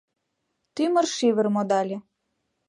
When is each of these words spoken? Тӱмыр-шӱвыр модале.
Тӱмыр-шӱвыр 0.75 1.47
модале. 1.55 1.97